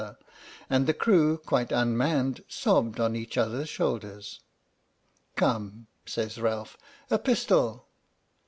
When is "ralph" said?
6.41-6.75